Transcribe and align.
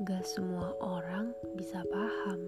gak 0.00 0.24
semua 0.24 0.72
orang 0.80 1.28
bisa 1.60 1.76
paham. 1.92 2.40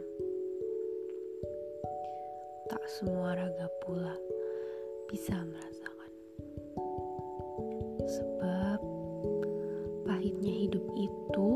Tak 2.65 2.81
semua 2.89 3.37
raga 3.37 3.69
pula 3.85 4.17
bisa 5.13 5.37
merasakan. 5.37 6.13
Sebab 8.09 8.81
pahitnya 10.09 10.49
hidup 10.65 10.81
itu 10.97 11.49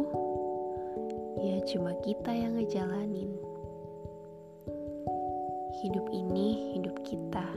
ya 1.41 1.65
cuma 1.65 1.97
kita 2.05 2.29
yang 2.29 2.61
ngejalanin. 2.61 3.33
Hidup 5.81 6.13
ini 6.13 6.77
hidup 6.77 6.97
kita, 7.09 7.49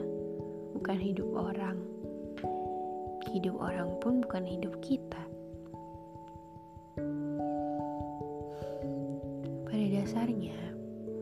bukan 0.80 0.96
hidup 0.96 1.28
orang. 1.36 1.76
Hidup 3.36 3.60
orang 3.60 4.00
pun 4.00 4.24
bukan 4.24 4.48
hidup 4.48 4.80
kita 4.80 5.29
dasarnya, 10.10 10.58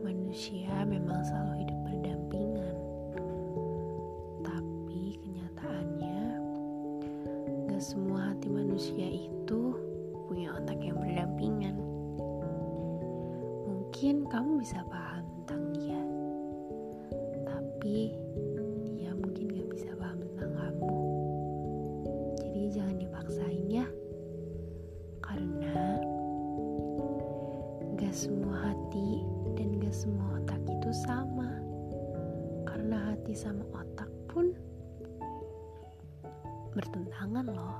manusia 0.01 0.81
memang 0.81 1.21
selalu 1.21 1.61
hidup 1.61 1.77
berdampingan. 1.85 2.75
Tapi 4.41 5.13
kenyataannya, 5.21 6.21
gak 7.69 7.83
semua 7.85 8.33
hati 8.33 8.49
manusia 8.49 9.29
itu 9.29 9.77
punya 10.25 10.57
otak 10.57 10.81
yang 10.81 10.97
berdampingan. 10.97 11.77
Mungkin 13.69 14.25
kamu 14.25 14.57
bisa 14.57 14.81
paham 14.89 15.21
tentang 15.37 15.69
dia, 15.77 16.01
tapi 17.45 18.17
Hati 32.99 33.31
sama 33.31 33.63
otak 33.71 34.11
pun 34.27 34.51
bertentangan 36.75 37.47
loh. 37.47 37.79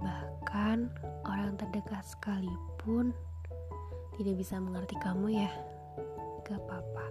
Bahkan 0.00 0.78
orang 1.26 1.58
terdekat 1.58 2.06
sekalipun 2.06 3.10
tidak 4.16 4.34
bisa 4.38 4.56
mengerti 4.62 4.94
kamu 5.02 5.42
ya. 5.42 5.50
Gak 6.46 6.62
apa-apa. 6.62 7.06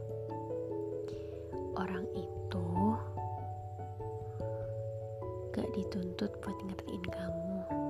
Orang 1.76 2.08
itu 2.16 2.68
gak 5.52 5.70
dituntut 5.76 6.32
buat 6.40 6.58
ngertiin 6.64 7.06
kamu. 7.12 7.85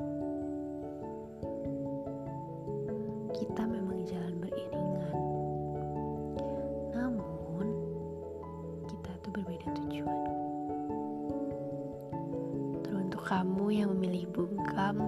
Kamu 13.26 13.74
yang 13.74 13.90
memilih 13.98 14.30
bungkam, 14.30 15.02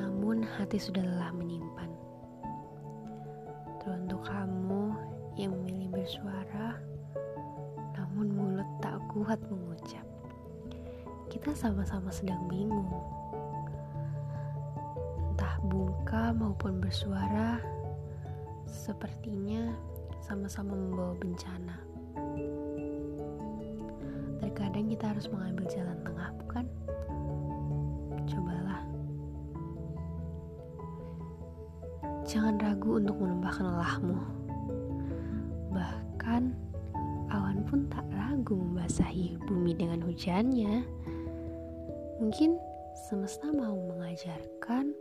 namun 0.00 0.40
hati 0.56 0.80
sudah 0.80 1.04
lelah 1.04 1.28
menyimpan. 1.36 1.92
Teruntuk 3.84 4.24
kamu 4.24 4.96
yang 5.36 5.52
memilih 5.60 5.92
bersuara, 5.92 6.80
namun 8.00 8.32
mulut 8.32 8.64
tak 8.80 8.96
kuat 9.12 9.36
mengucap. 9.52 10.08
Kita 11.28 11.52
sama-sama 11.52 12.08
sedang 12.08 12.48
bingung. 12.48 12.88
Entah 15.20 15.60
bungkam 15.68 16.40
maupun 16.40 16.80
bersuara, 16.80 17.60
sepertinya 18.64 19.68
sama-sama 20.24 20.72
membawa 20.72 21.12
bencana. 21.20 21.76
Terkadang 24.56 24.88
kita 24.88 25.12
harus 25.12 25.28
mengambil 25.28 25.68
jalan 25.68 26.00
tengah, 26.00 26.32
bukan? 26.40 26.64
Cobalah. 28.24 28.80
Jangan 32.24 32.56
ragu 32.64 32.96
untuk 32.96 33.20
menambahkan 33.20 33.68
lelahmu. 33.68 34.16
Bahkan 35.76 36.42
awan 37.36 37.68
pun 37.68 37.84
tak 37.92 38.08
ragu 38.16 38.56
membasahi 38.56 39.36
bumi 39.44 39.76
dengan 39.76 40.00
hujannya. 40.00 40.88
Mungkin 42.16 42.56
semesta 43.12 43.52
mau 43.52 43.76
mengajarkan 43.76 44.96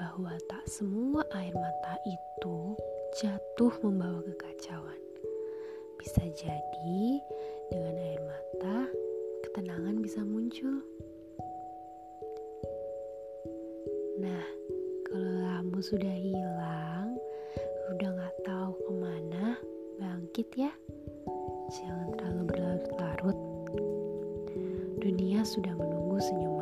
bahwa 0.00 0.32
tak 0.48 0.64
semua 0.64 1.28
air 1.36 1.52
mata 1.52 2.00
itu 2.08 2.72
jatuh 3.20 3.84
membawa 3.84 4.24
kekacauan. 4.32 4.96
Bisa 6.00 6.24
jadi 6.32 7.20
dengan 7.68 7.94
air 8.00 8.20
mata 8.24 8.88
ketenangan 9.46 10.02
bisa 10.02 10.20
muncul. 10.24 10.82
Nah, 14.18 14.44
kalau 15.06 15.34
kamu 15.46 15.78
sudah 15.78 16.14
hilang, 16.18 17.14
udah 17.94 18.10
gak 18.18 18.36
tahu 18.42 18.72
ke 18.74 18.92
mana, 18.98 19.44
bangkit 20.02 20.48
ya. 20.58 20.72
Jangan 21.70 22.08
terlalu 22.18 22.42
berlarut-larut. 22.50 23.38
Dunia 24.98 25.46
sudah 25.46 25.72
menunggu 25.78 26.18
senyum 26.18 26.57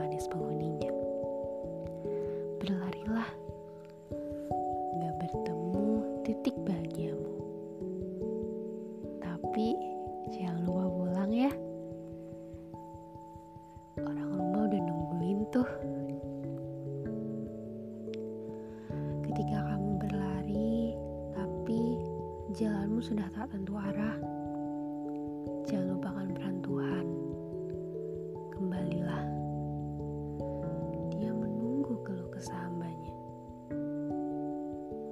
jalanmu 22.97 23.13
sudah 23.13 23.29
tak 23.37 23.53
tentu 23.53 23.77
arah. 23.77 24.17
Jangan 25.69 26.01
lupakan 26.01 26.29
peran 26.33 26.57
Tuhan. 26.65 27.07
Kembalilah. 28.57 29.25
Dia 31.13 31.29
menunggu 31.29 31.93
keluh 32.09 32.33
kesah 32.33 32.57
hambanya. 32.57 33.13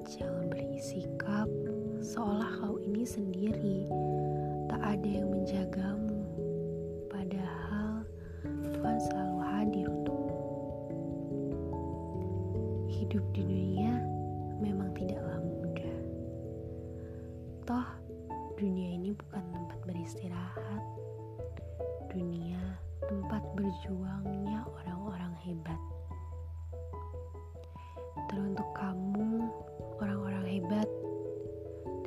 Jangan 0.08 0.48
bersikap 0.48 1.44
seolah 2.00 2.56
kau 2.64 2.80
ini 2.80 3.04
sendiri. 3.04 3.84
Tak 4.72 4.80
ada 4.80 5.04
yang 5.20 5.28
menjagamu. 5.28 6.03
Berjuangnya 23.84 24.64
orang-orang 24.64 25.36
hebat. 25.44 25.76
Teruntuk 28.32 28.64
kamu, 28.72 29.44
orang-orang 30.00 30.46
hebat, 30.48 30.88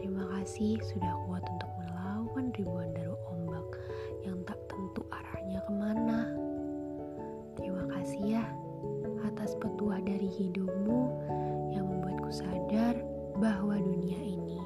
terima 0.02 0.26
kasih 0.34 0.82
sudah 0.82 1.14
kuat 1.30 1.46
untuk 1.46 1.70
melawan 1.78 2.50
ribuan 2.58 2.90
daru 2.98 3.14
ombak 3.30 3.78
yang 4.26 4.42
tak 4.50 4.58
tentu 4.66 5.06
arahnya 5.14 5.62
ke 5.70 5.74
mana. 5.78 6.34
Terima 7.54 7.86
kasih 7.94 8.42
ya 8.42 8.46
atas 9.30 9.54
petuah 9.62 10.02
dari 10.02 10.34
hidupmu 10.34 11.14
yang 11.78 11.86
membuatku 11.86 12.34
sadar 12.34 12.98
bahwa 13.38 13.78
dunia 13.78 14.18
ini 14.18 14.58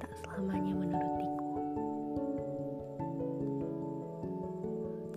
tak 0.00 0.16
selamanya 0.24 0.72
menurutiku. 0.72 1.60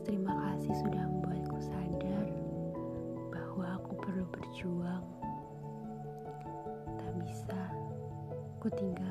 Terima 0.03 0.35
kasih 0.35 0.75
sudah 0.75 1.20
ku 8.61 8.69
tinggal 8.77 9.10